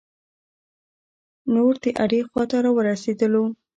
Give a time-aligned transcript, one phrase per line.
[1.53, 3.43] نور د اډې خواته را ورسیدلو.